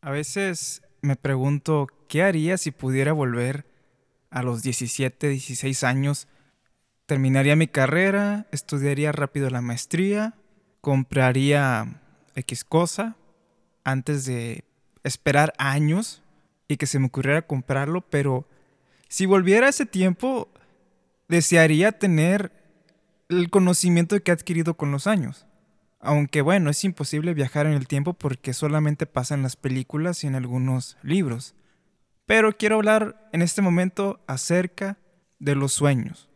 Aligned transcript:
A 0.00 0.10
veces 0.10 0.82
me 1.02 1.16
pregunto 1.16 1.88
qué 2.08 2.22
haría 2.22 2.56
si 2.56 2.70
pudiera 2.70 3.12
volver 3.12 3.66
a 4.30 4.42
los 4.42 4.62
17, 4.62 5.28
16 5.28 5.84
años. 5.84 6.28
Terminaría 7.06 7.56
mi 7.56 7.66
carrera, 7.66 8.46
estudiaría 8.52 9.10
rápido 9.10 9.50
la 9.50 9.60
maestría, 9.60 10.34
compraría 10.80 12.00
X 12.36 12.64
cosa 12.64 13.16
antes 13.82 14.24
de 14.24 14.64
esperar 15.02 15.52
años 15.58 16.22
y 16.68 16.76
que 16.76 16.86
se 16.86 16.98
me 16.98 17.06
ocurriera 17.06 17.42
comprarlo, 17.42 18.02
pero 18.02 18.46
si 19.08 19.26
volviera 19.26 19.66
a 19.66 19.70
ese 19.70 19.86
tiempo, 19.86 20.48
desearía 21.28 21.92
tener 21.92 22.52
el 23.28 23.50
conocimiento 23.50 24.22
que 24.22 24.30
he 24.30 24.34
adquirido 24.34 24.74
con 24.74 24.92
los 24.92 25.06
años. 25.06 25.47
Aunque 26.00 26.42
bueno, 26.42 26.70
es 26.70 26.84
imposible 26.84 27.34
viajar 27.34 27.66
en 27.66 27.72
el 27.72 27.88
tiempo 27.88 28.12
porque 28.12 28.54
solamente 28.54 29.06
pasa 29.06 29.34
en 29.34 29.42
las 29.42 29.56
películas 29.56 30.22
y 30.22 30.28
en 30.28 30.36
algunos 30.36 30.96
libros. 31.02 31.54
Pero 32.26 32.56
quiero 32.56 32.76
hablar 32.76 33.28
en 33.32 33.42
este 33.42 33.62
momento 33.62 34.20
acerca 34.26 34.98
de 35.38 35.54
los 35.54 35.72
sueños. 35.72 36.28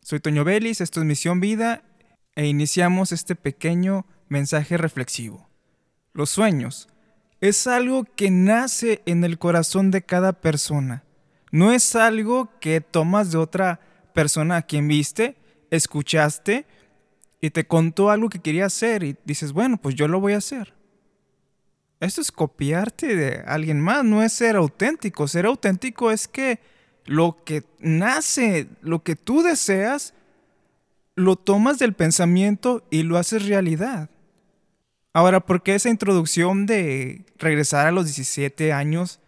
Soy 0.00 0.20
Toño 0.20 0.44
Vélez, 0.44 0.80
esto 0.80 1.00
es 1.00 1.06
Misión 1.06 1.40
Vida 1.40 1.82
e 2.34 2.46
iniciamos 2.46 3.12
este 3.12 3.34
pequeño 3.34 4.06
mensaje 4.28 4.76
reflexivo. 4.76 5.50
Los 6.12 6.30
sueños 6.30 6.88
es 7.40 7.66
algo 7.66 8.04
que 8.04 8.30
nace 8.30 9.02
en 9.06 9.24
el 9.24 9.38
corazón 9.38 9.90
de 9.90 10.02
cada 10.02 10.32
persona. 10.32 11.04
No 11.52 11.72
es 11.72 11.96
algo 11.96 12.50
que 12.60 12.80
tomas 12.80 13.32
de 13.32 13.38
otra 13.38 13.80
persona 14.14 14.56
a 14.56 14.62
quien 14.62 14.88
viste, 14.88 15.36
escuchaste 15.70 16.66
y 17.40 17.50
te 17.50 17.66
contó 17.66 18.10
algo 18.10 18.28
que 18.28 18.40
quería 18.40 18.66
hacer 18.66 19.02
y 19.02 19.16
dices, 19.24 19.52
bueno, 19.52 19.78
pues 19.78 19.94
yo 19.94 20.08
lo 20.08 20.20
voy 20.20 20.34
a 20.34 20.38
hacer. 20.38 20.74
Esto 22.00 22.20
es 22.20 22.32
copiarte 22.32 23.14
de 23.14 23.42
alguien 23.46 23.80
más, 23.80 24.04
no 24.04 24.22
es 24.22 24.32
ser 24.32 24.56
auténtico. 24.56 25.28
Ser 25.28 25.46
auténtico 25.46 26.10
es 26.10 26.28
que 26.28 26.60
lo 27.04 27.44
que 27.44 27.64
nace, 27.78 28.68
lo 28.80 29.02
que 29.02 29.16
tú 29.16 29.42
deseas, 29.42 30.14
lo 31.14 31.36
tomas 31.36 31.78
del 31.78 31.94
pensamiento 31.94 32.86
y 32.90 33.02
lo 33.02 33.18
haces 33.18 33.46
realidad. 33.46 34.08
Ahora, 35.12 35.40
¿por 35.40 35.62
qué 35.62 35.74
esa 35.74 35.90
introducción 35.90 36.66
de 36.66 37.26
regresar 37.36 37.86
a 37.86 37.90
los 37.92 38.04
17 38.06 38.72
años? 38.72 39.20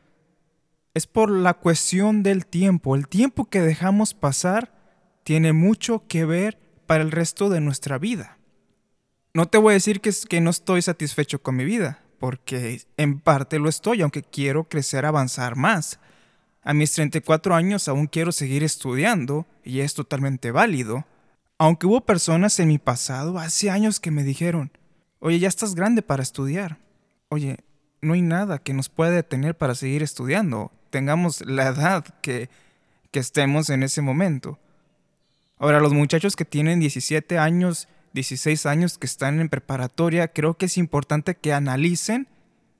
Es 0.94 1.06
por 1.06 1.30
la 1.30 1.54
cuestión 1.54 2.22
del 2.22 2.46
tiempo. 2.46 2.94
El 2.94 3.08
tiempo 3.08 3.46
que 3.46 3.60
dejamos 3.60 4.14
pasar 4.14 4.72
tiene 5.24 5.52
mucho 5.52 6.04
que 6.06 6.24
ver 6.24 6.61
para 6.92 7.04
el 7.04 7.10
resto 7.10 7.48
de 7.48 7.62
nuestra 7.62 7.96
vida. 7.96 8.36
No 9.32 9.46
te 9.46 9.56
voy 9.56 9.70
a 9.70 9.80
decir 9.80 10.02
que, 10.02 10.40
no 10.42 10.50
estoy 10.50 10.82
satisfecho 10.82 11.42
con 11.42 11.56
mi 11.56 11.64
vida, 11.64 12.02
porque 12.18 12.82
en 12.98 13.18
parte 13.18 13.58
lo 13.58 13.70
estoy, 13.70 14.02
aunque 14.02 14.22
quiero 14.22 14.64
crecer, 14.64 15.06
avanzar 15.06 15.56
más. 15.56 15.98
A 16.62 16.74
mis 16.74 16.92
34 16.92 17.54
años 17.54 17.88
aún 17.88 18.08
quiero 18.08 18.30
seguir 18.30 18.62
estudiando, 18.62 19.46
y 19.64 19.80
es 19.80 19.94
totalmente 19.94 20.50
válido. 20.50 21.06
Aunque 21.56 21.86
hubo 21.86 22.02
personas 22.02 22.60
en 22.60 22.68
mi 22.68 22.76
pasado, 22.76 23.38
hace 23.38 23.70
años 23.70 23.98
que 23.98 24.10
me 24.10 24.22
dijeron, 24.22 24.70
Oye, 25.18 25.38
ya 25.38 25.48
estás 25.48 25.74
grande 25.74 26.02
para 26.02 26.22
estudiar. 26.22 26.76
Oye, 27.30 27.56
no 28.02 28.12
hay 28.12 28.20
nada 28.20 28.58
que 28.58 28.74
nos 28.74 28.90
pueda 28.90 29.12
detener 29.12 29.56
para 29.56 29.74
seguir 29.74 30.02
estudiando. 30.02 30.72
Tengamos 30.90 31.40
la 31.46 31.68
edad 31.68 32.04
que, 32.20 32.50
que 33.10 33.20
estemos 33.20 33.70
en 33.70 33.82
ese 33.82 34.02
momento. 34.02 34.58
Ahora, 35.62 35.78
los 35.78 35.92
muchachos 35.92 36.34
que 36.34 36.44
tienen 36.44 36.80
17 36.80 37.38
años, 37.38 37.86
16 38.14 38.66
años, 38.66 38.98
que 38.98 39.06
están 39.06 39.38
en 39.38 39.48
preparatoria, 39.48 40.26
creo 40.26 40.54
que 40.54 40.66
es 40.66 40.76
importante 40.76 41.36
que 41.36 41.52
analicen 41.52 42.26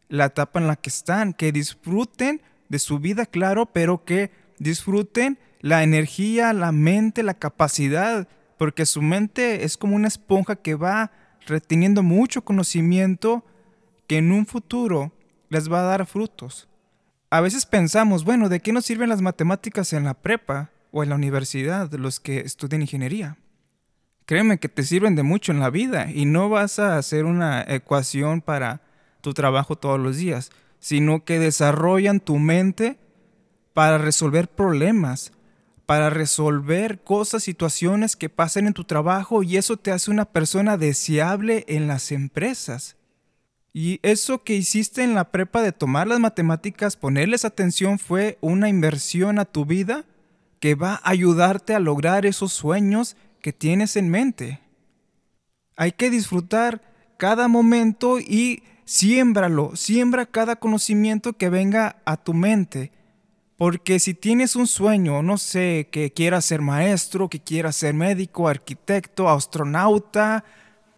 la 0.09 0.25
etapa 0.25 0.59
en 0.59 0.67
la 0.67 0.75
que 0.75 0.91
están, 0.91 1.33
que 1.33 1.53
disfruten 1.53 2.43
de 2.69 2.81
su 2.81 2.99
vida, 2.99 3.25
claro, 3.25 3.67
pero 3.67 4.05
que 4.05 4.33
disfruten 4.59 5.39
la 5.61 5.85
energía, 5.85 6.53
la 6.53 6.73
mente, 6.73 7.23
la 7.23 7.35
capacidad, 7.35 8.27
porque 8.59 8.85
su 8.85 9.01
mente 9.01 9.63
es 9.63 9.77
como 9.77 9.95
una 9.95 10.09
esponja 10.09 10.57
que 10.57 10.75
va 10.75 11.13
reteniendo 11.47 12.03
mucho 12.03 12.43
conocimiento 12.43 13.45
que 14.09 14.19
en 14.19 14.33
un 14.33 14.45
futuro 14.45 15.13
les 15.51 15.71
va 15.71 15.83
a 15.83 15.85
dar 15.85 16.05
frutos. 16.05 16.67
A 17.31 17.41
veces 17.41 17.65
pensamos, 17.65 18.25
bueno, 18.25 18.49
¿de 18.49 18.59
qué 18.59 18.73
nos 18.73 18.87
sirven 18.87 19.09
las 19.09 19.23
matemáticas 19.23 19.93
en 19.93 20.03
la 20.03 20.15
prepa 20.15 20.73
o 20.93 21.03
en 21.03 21.09
la 21.09 21.17
universidad 21.17 21.91
los 21.95 22.21
que 22.21 22.41
estudian 22.41 22.83
ingeniería? 22.83 23.37
Créeme 24.27 24.59
que 24.59 24.69
te 24.69 24.85
sirven 24.85 25.17
de 25.17 25.25
mucho 25.25 25.51
en 25.51 25.59
la 25.59 25.71
vida 25.71 26.11
y 26.11 26.27
no 26.27 26.49
vas 26.49 26.79
a 26.79 26.97
hacer 26.97 27.25
una 27.25 27.65
ecuación 27.67 28.41
para 28.41 28.81
tu 29.21 29.35
trabajo 29.35 29.77
todos 29.77 29.99
los 29.99 30.17
días, 30.17 30.51
sino 30.79 31.25
que 31.25 31.39
desarrollan 31.39 32.21
tu 32.21 32.39
mente 32.39 32.99
para 33.75 33.99
resolver 33.99 34.49
problemas, 34.49 35.33
para 35.87 36.11
resolver 36.11 37.03
cosas, 37.03 37.43
situaciones 37.43 38.17
que 38.17 38.29
pasen 38.29 38.67
en 38.67 38.75
tu 38.75 38.85
trabajo 38.85 39.43
y 39.43 39.57
eso 39.57 39.77
te 39.77 39.91
hace 39.91 40.11
una 40.11 40.27
persona 40.27 40.77
deseable 40.77 41.65
en 41.69 41.89
las 41.89 42.13
empresas. 42.13 42.97
Y 43.73 44.01
eso 44.03 44.43
que 44.45 44.55
hiciste 44.55 45.03
en 45.03 45.15
la 45.15 45.31
prepa 45.31 45.63
de 45.63 45.73
tomar 45.73 46.07
las 46.07 46.21
matemáticas, 46.21 46.97
ponerles 46.97 47.45
atención, 47.45 47.99
fue 47.99 48.39
una 48.41 48.69
inversión 48.69 49.39
a 49.39 49.47
tu 49.47 49.65
vida 49.65 50.05
que 50.63 50.77
va 50.77 50.95
a 50.95 51.11
ayudarte 51.11 51.75
a 51.75 51.81
lograr 51.81 52.25
esos 52.25 52.53
sueños 52.55 53.17
que 53.41 53.53
tienes 53.53 53.97
en 53.97 54.09
mente. 54.09 54.61
Hay 55.77 55.91
que 55.91 56.09
disfrutar 56.09 56.81
cada 57.19 57.49
momento 57.49 58.21
y 58.21 58.63
siémbralo, 58.85 59.75
siembra 59.75 60.25
cada 60.25 60.55
conocimiento 60.55 61.33
que 61.33 61.51
venga 61.51 61.97
a 62.05 62.17
tu 62.17 62.33
mente 62.33 62.93
porque 63.57 63.99
si 64.01 64.15
tienes 64.15 64.57
un 64.57 64.67
sueño, 64.67 65.23
no 65.23 65.39
sé, 65.39 65.89
que 65.93 66.13
quieras 66.13 66.45
ser 66.45 66.61
maestro, 66.61 67.29
que 67.29 67.41
quieras 67.41 67.77
ser 67.77 67.95
médico, 67.95 68.49
arquitecto, 68.49 69.29
astronauta, 69.29 70.45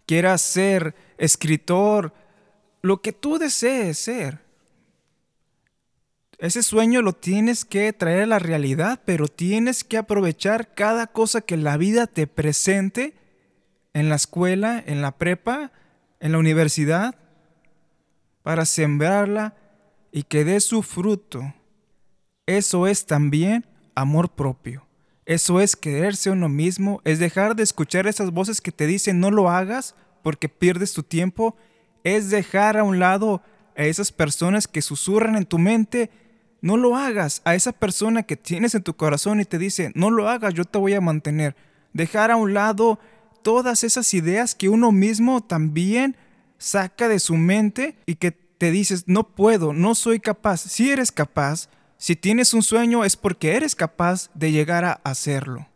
quieras 0.07 0.41
ser 0.41 0.95
escritor, 1.19 2.11
lo 2.81 3.01
que 3.01 3.13
tú 3.13 3.37
desees 3.37 3.99
ser. 3.99 4.44
Ese 6.37 6.63
sueño 6.63 7.01
lo 7.01 7.13
tienes 7.13 7.63
que 7.63 7.91
traer 7.93 8.23
a 8.23 8.27
la 8.27 8.39
realidad, 8.39 9.01
pero 9.05 9.27
tienes 9.27 9.83
que 9.83 9.97
aprovechar 9.97 10.73
cada 10.73 11.07
cosa 11.07 11.41
que 11.41 11.57
la 11.57 11.77
vida 11.77 12.07
te 12.07 12.27
presente 12.27 13.13
en 13.93 14.09
la 14.09 14.15
escuela, 14.15 14.83
en 14.85 15.01
la 15.01 15.17
prepa, 15.17 15.71
en 16.19 16.33
la 16.33 16.37
universidad, 16.37 17.15
para 18.43 18.65
sembrarla 18.65 19.55
y 20.11 20.23
que 20.23 20.43
dé 20.43 20.59
su 20.59 20.83
fruto. 20.83 21.53
Eso 22.45 22.87
es 22.87 23.05
también 23.05 23.65
amor 23.95 24.29
propio. 24.29 24.85
Eso 25.25 25.59
es 25.59 25.75
quererse 25.75 26.29
uno 26.29 26.49
mismo, 26.49 27.01
es 27.03 27.17
dejar 27.17 27.55
de 27.55 27.63
escuchar 27.63 28.05
esas 28.05 28.31
voces 28.31 28.61
que 28.61 28.71
te 28.71 28.85
dicen 28.85 29.19
no 29.19 29.31
lo 29.31 29.49
hagas 29.49 29.95
porque 30.21 30.49
pierdes 30.49 30.93
tu 30.93 31.01
tiempo, 31.01 31.55
es 32.03 32.29
dejar 32.29 32.77
a 32.77 32.83
un 32.83 32.99
lado 32.99 33.41
a 33.75 33.83
esas 33.83 34.11
personas 34.11 34.67
que 34.67 34.81
susurran 34.81 35.35
en 35.35 35.45
tu 35.45 35.57
mente, 35.57 36.11
no 36.61 36.77
lo 36.77 36.95
hagas, 36.95 37.41
a 37.45 37.55
esa 37.55 37.71
persona 37.71 38.23
que 38.23 38.37
tienes 38.37 38.75
en 38.75 38.83
tu 38.83 38.95
corazón 38.95 39.39
y 39.39 39.45
te 39.45 39.57
dice, 39.57 39.91
no 39.95 40.09
lo 40.09 40.29
hagas, 40.29 40.53
yo 40.53 40.65
te 40.65 40.77
voy 40.77 40.93
a 40.93 41.01
mantener. 41.01 41.55
Dejar 41.93 42.31
a 42.31 42.35
un 42.35 42.53
lado 42.53 42.99
todas 43.43 43.83
esas 43.83 44.13
ideas 44.13 44.55
que 44.55 44.69
uno 44.69 44.91
mismo 44.91 45.43
también 45.43 46.17
saca 46.57 47.07
de 47.07 47.19
su 47.19 47.35
mente 47.35 47.97
y 48.05 48.15
que 48.15 48.31
te 48.31 48.71
dices, 48.71 49.03
no 49.07 49.35
puedo, 49.35 49.73
no 49.73 49.95
soy 49.95 50.19
capaz. 50.19 50.61
Si 50.61 50.89
eres 50.89 51.11
capaz, 51.11 51.69
si 51.97 52.15
tienes 52.15 52.53
un 52.53 52.63
sueño 52.63 53.03
es 53.03 53.15
porque 53.15 53.55
eres 53.55 53.75
capaz 53.75 54.29
de 54.33 54.51
llegar 54.51 54.85
a 54.85 54.99
hacerlo. 55.03 55.67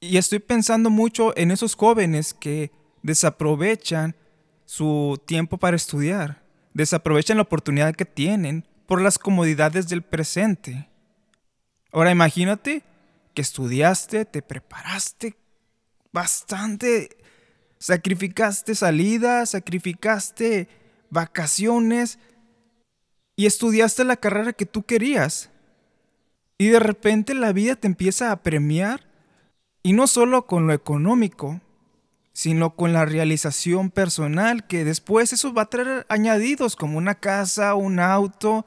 Y 0.00 0.16
estoy 0.16 0.38
pensando 0.38 0.90
mucho 0.90 1.36
en 1.36 1.50
esos 1.50 1.74
jóvenes 1.74 2.34
que 2.34 2.72
desaprovechan 3.02 4.16
su 4.64 5.20
tiempo 5.26 5.58
para 5.58 5.76
estudiar, 5.76 6.42
desaprovechan 6.74 7.36
la 7.36 7.42
oportunidad 7.42 7.94
que 7.94 8.04
tienen 8.04 8.66
por 8.90 9.00
las 9.00 9.20
comodidades 9.20 9.86
del 9.86 10.02
presente. 10.02 10.88
Ahora 11.92 12.10
imagínate 12.10 12.82
que 13.34 13.40
estudiaste, 13.40 14.24
te 14.24 14.42
preparaste 14.42 15.36
bastante, 16.12 17.16
sacrificaste 17.78 18.74
salidas, 18.74 19.50
sacrificaste 19.50 20.66
vacaciones, 21.08 22.18
y 23.36 23.46
estudiaste 23.46 24.02
la 24.02 24.16
carrera 24.16 24.54
que 24.54 24.66
tú 24.66 24.82
querías. 24.82 25.50
Y 26.58 26.66
de 26.66 26.80
repente 26.80 27.34
la 27.34 27.52
vida 27.52 27.76
te 27.76 27.86
empieza 27.86 28.32
a 28.32 28.42
premiar, 28.42 29.06
y 29.84 29.92
no 29.92 30.08
solo 30.08 30.48
con 30.48 30.66
lo 30.66 30.72
económico, 30.72 31.60
sino 32.32 32.74
con 32.74 32.92
la 32.92 33.04
realización 33.04 33.90
personal, 33.90 34.66
que 34.66 34.84
después 34.84 35.32
eso 35.32 35.54
va 35.54 35.62
a 35.62 35.70
traer 35.70 36.06
añadidos 36.08 36.74
como 36.74 36.98
una 36.98 37.14
casa, 37.14 37.76
un 37.76 38.00
auto, 38.00 38.66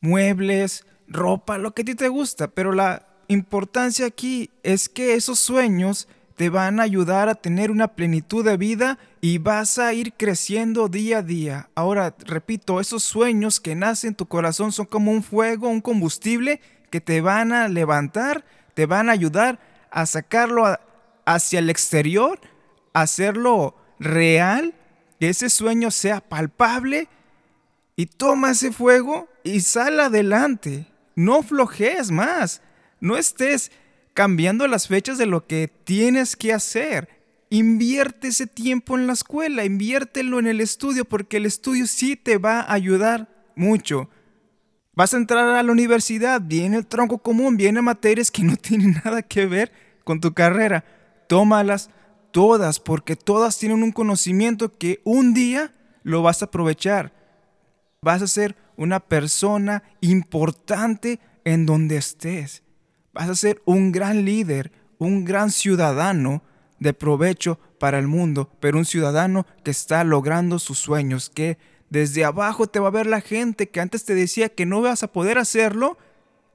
muebles, 0.00 0.86
ropa, 1.08 1.58
lo 1.58 1.72
que 1.72 1.82
a 1.82 1.84
ti 1.84 1.94
te 1.94 2.08
gusta. 2.08 2.48
Pero 2.48 2.72
la 2.72 3.06
importancia 3.28 4.06
aquí 4.06 4.50
es 4.62 4.88
que 4.88 5.14
esos 5.14 5.38
sueños 5.38 6.08
te 6.36 6.48
van 6.48 6.80
a 6.80 6.84
ayudar 6.84 7.28
a 7.28 7.34
tener 7.34 7.70
una 7.70 7.88
plenitud 7.88 8.42
de 8.44 8.56
vida 8.56 8.98
y 9.20 9.36
vas 9.36 9.78
a 9.78 9.92
ir 9.92 10.14
creciendo 10.14 10.88
día 10.88 11.18
a 11.18 11.22
día. 11.22 11.68
Ahora, 11.74 12.14
repito, 12.20 12.80
esos 12.80 13.02
sueños 13.02 13.60
que 13.60 13.74
nacen 13.74 14.08
en 14.08 14.14
tu 14.14 14.26
corazón 14.26 14.72
son 14.72 14.86
como 14.86 15.12
un 15.12 15.22
fuego, 15.22 15.68
un 15.68 15.82
combustible 15.82 16.62
que 16.88 17.02
te 17.02 17.20
van 17.20 17.52
a 17.52 17.68
levantar, 17.68 18.46
te 18.72 18.86
van 18.86 19.10
a 19.10 19.12
ayudar 19.12 19.60
a 19.90 20.06
sacarlo 20.06 20.78
hacia 21.26 21.58
el 21.58 21.68
exterior, 21.68 22.40
hacerlo 22.94 23.76
real, 23.98 24.74
que 25.18 25.28
ese 25.28 25.50
sueño 25.50 25.90
sea 25.90 26.22
palpable 26.22 27.08
y 27.96 28.06
toma 28.06 28.52
ese 28.52 28.72
fuego 28.72 29.28
y 29.44 29.60
sal 29.60 30.00
adelante. 30.00 30.86
No 31.14 31.42
flojees 31.42 32.10
más. 32.10 32.62
No 33.00 33.16
estés 33.16 33.70
cambiando 34.14 34.66
las 34.66 34.88
fechas 34.88 35.18
de 35.18 35.26
lo 35.26 35.46
que 35.46 35.68
tienes 35.84 36.36
que 36.36 36.52
hacer. 36.52 37.08
Invierte 37.50 38.28
ese 38.28 38.46
tiempo 38.46 38.96
en 38.96 39.06
la 39.06 39.12
escuela, 39.12 39.64
inviértelo 39.64 40.38
en 40.38 40.46
el 40.46 40.60
estudio, 40.60 41.04
porque 41.04 41.38
el 41.38 41.46
estudio 41.46 41.86
sí 41.86 42.16
te 42.16 42.38
va 42.38 42.60
a 42.60 42.72
ayudar 42.72 43.28
mucho. 43.56 44.08
Vas 44.94 45.14
a 45.14 45.16
entrar 45.16 45.48
a 45.48 45.62
la 45.62 45.72
universidad, 45.72 46.40
viene 46.40 46.76
el 46.76 46.86
tronco 46.86 47.18
común, 47.18 47.56
viene 47.56 47.82
materias 47.82 48.30
que 48.30 48.42
no 48.42 48.56
tienen 48.60 49.00
nada 49.04 49.22
que 49.22 49.46
ver 49.46 49.72
con 50.04 50.20
tu 50.20 50.32
carrera. 50.32 50.84
Tómalas 51.28 51.90
todas, 52.30 52.78
porque 52.80 53.16
todas 53.16 53.58
tienen 53.58 53.82
un 53.82 53.92
conocimiento 53.92 54.76
que 54.76 55.00
un 55.04 55.34
día 55.34 55.72
lo 56.02 56.22
vas 56.22 56.42
a 56.42 56.46
aprovechar. 56.46 57.12
Vas 58.02 58.22
a 58.22 58.26
ser 58.26 58.56
una 58.80 58.98
persona 58.98 59.82
importante 60.00 61.20
en 61.44 61.66
donde 61.66 61.98
estés. 61.98 62.62
Vas 63.12 63.28
a 63.28 63.34
ser 63.34 63.60
un 63.66 63.92
gran 63.92 64.24
líder, 64.24 64.72
un 64.96 65.26
gran 65.26 65.50
ciudadano 65.50 66.42
de 66.78 66.94
provecho 66.94 67.60
para 67.78 67.98
el 67.98 68.06
mundo, 68.06 68.50
pero 68.58 68.78
un 68.78 68.86
ciudadano 68.86 69.46
que 69.64 69.70
está 69.70 70.02
logrando 70.02 70.58
sus 70.58 70.78
sueños, 70.78 71.28
que 71.28 71.58
desde 71.90 72.24
abajo 72.24 72.68
te 72.68 72.80
va 72.80 72.88
a 72.88 72.92
ver 72.92 73.06
la 73.06 73.20
gente 73.20 73.68
que 73.68 73.80
antes 73.80 74.06
te 74.06 74.14
decía 74.14 74.48
que 74.48 74.64
no 74.64 74.80
vas 74.80 75.02
a 75.02 75.12
poder 75.12 75.36
hacerlo 75.36 75.98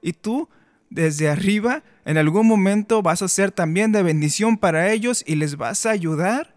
y 0.02 0.14
tú 0.14 0.50
desde 0.90 1.30
arriba 1.30 1.84
en 2.06 2.18
algún 2.18 2.48
momento 2.48 3.04
vas 3.04 3.22
a 3.22 3.28
ser 3.28 3.52
también 3.52 3.92
de 3.92 4.02
bendición 4.02 4.58
para 4.58 4.92
ellos 4.92 5.24
y 5.28 5.36
les 5.36 5.58
vas 5.58 5.86
a 5.86 5.92
ayudar 5.92 6.56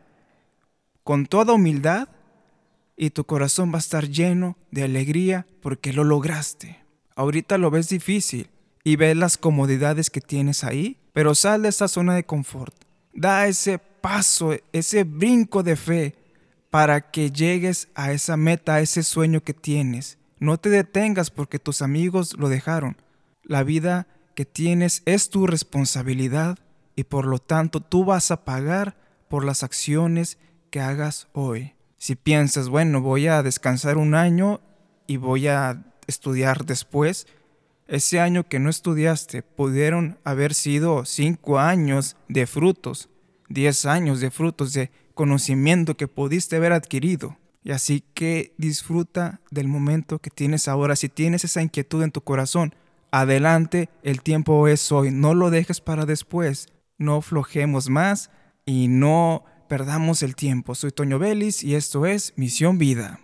con 1.05 1.27
toda 1.27 1.53
humildad 1.53 2.09
y 2.99 3.11
tu 3.11 3.25
corazón 3.25 3.71
va 3.73 3.77
a 3.77 3.79
estar 3.79 4.09
lleno 4.09 4.59
de 4.73 4.83
alegría 4.83 5.47
porque 5.63 5.93
lo 5.93 6.03
lograste. 6.03 6.81
Ahorita 7.15 7.57
lo 7.57 7.71
ves 7.71 7.89
difícil 7.89 8.51
y 8.83 8.97
ves 8.97 9.17
las 9.17 9.39
comodidades 9.39 10.11
que 10.11 10.21
tienes 10.21 10.65
ahí, 10.65 10.99
pero 11.13 11.35
sal 11.35 11.63
de 11.63 11.69
esa 11.69 11.87
zona 11.87 12.17
de 12.17 12.25
confort. 12.25 12.75
Da 13.15 13.47
ese 13.47 13.79
paso, 13.79 14.51
ese 14.73 15.05
brinco 15.05 15.63
de 15.63 15.77
fe 15.77 16.15
para 16.71 17.11
que 17.11 17.31
llegues 17.31 17.89
a 17.95 18.13
esa 18.13 18.37
meta, 18.37 18.75
a 18.75 18.81
ese 18.81 19.03
sueño 19.05 19.43
que 19.43 19.55
tienes. 19.55 20.19
No 20.41 20.59
te 20.59 20.69
detengas 20.69 21.31
porque 21.31 21.59
tus 21.59 21.83
amigos 21.83 22.37
lo 22.37 22.49
dejaron. 22.49 22.97
La 23.45 23.63
vida 23.63 24.09
que 24.35 24.45
tienes 24.45 25.03
es 25.05 25.31
tu 25.31 25.47
responsabilidad 25.47 26.59
y 26.97 27.05
por 27.05 27.27
lo 27.27 27.39
tanto 27.39 27.81
tú 27.81 28.05
vas 28.05 28.31
a 28.33 28.45
pagar 28.45 28.97
por 29.29 29.45
las 29.45 29.63
acciones 29.63 30.39
que 30.71 30.81
hagas 30.81 31.29
hoy. 31.33 31.75
Si 31.99 32.15
piensas, 32.15 32.69
bueno, 32.69 33.01
voy 33.01 33.27
a 33.27 33.43
descansar 33.43 33.99
un 33.99 34.15
año 34.15 34.61
y 35.07 35.17
voy 35.17 35.49
a 35.49 35.85
estudiar 36.07 36.65
después, 36.65 37.27
ese 37.89 38.21
año 38.21 38.47
que 38.49 38.59
no 38.59 38.71
estudiaste 38.71 39.43
pudieron 39.43 40.19
haber 40.23 40.55
sido 40.55 41.05
cinco 41.05 41.59
años 41.59 42.17
de 42.29 42.47
frutos, 42.47 43.09
diez 43.49 43.85
años 43.87 44.21
de 44.21 44.31
frutos 44.31 44.73
de 44.75 44.91
conocimiento 45.15 45.97
que 45.97 46.07
pudiste 46.07 46.57
haber 46.57 46.73
adquirido. 46.73 47.37
Y 47.65 47.73
así 47.73 48.05
que 48.15 48.55
disfruta 48.57 49.41
del 49.51 49.69
momento 49.69 50.21
que 50.21 50.31
tienes 50.31 50.69
ahora. 50.69 50.97
Si 50.97 51.09
tienes 51.09 51.45
esa 51.45 51.61
inquietud 51.61 52.03
en 52.03 52.13
tu 52.13 52.21
corazón, 52.21 52.75
adelante, 53.11 53.89
el 54.03 54.23
tiempo 54.23 54.69
es 54.69 54.93
hoy. 54.93 55.11
No 55.11 55.35
lo 55.35 55.51
dejes 55.51 55.81
para 55.81 56.07
después. 56.07 56.69
No 56.99 57.21
flojemos 57.21 57.89
más 57.89 58.31
y 58.65 58.89
no 58.89 59.45
perdamos 59.69 60.23
el 60.23 60.35
tiempo. 60.35 60.75
Soy 60.75 60.91
Toño 60.91 61.19
Vélez 61.19 61.63
y 61.63 61.75
esto 61.75 62.07
es 62.07 62.33
Misión 62.37 62.79
Vida. 62.79 63.21